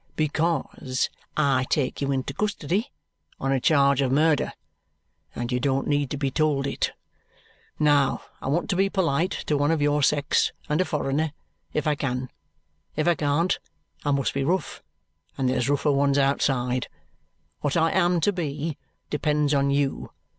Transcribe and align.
"Because 0.15 1.11
I 1.37 1.67
take 1.69 2.01
you 2.01 2.11
into 2.11 2.33
custody 2.33 2.91
on 3.39 3.51
a 3.51 3.59
charge 3.59 4.01
of 4.01 4.11
murder, 4.11 4.51
and 5.35 5.51
you 5.51 5.59
don't 5.59 5.87
need 5.87 6.09
to 6.09 6.17
be 6.17 6.31
told 6.31 6.65
it. 6.65 6.91
Now, 7.77 8.23
I 8.41 8.47
want 8.47 8.67
to 8.71 8.75
be 8.75 8.89
polite 8.89 9.33
to 9.45 9.55
one 9.59 9.69
of 9.69 9.79
your 9.79 10.01
sex 10.01 10.53
and 10.67 10.81
a 10.81 10.85
foreigner 10.85 11.33
if 11.71 11.85
I 11.85 11.93
can. 11.93 12.31
If 12.95 13.07
I 13.07 13.13
can't, 13.13 13.59
I 14.03 14.09
must 14.09 14.33
be 14.33 14.43
rough, 14.43 14.81
and 15.37 15.47
there's 15.47 15.69
rougher 15.69 15.91
ones 15.91 16.17
outside. 16.17 16.87
What 17.59 17.77
I 17.77 17.91
am 17.91 18.19
to 18.21 18.33
be 18.33 18.79
depends 19.11 19.53
on 19.53 19.69
you. 19.69 20.09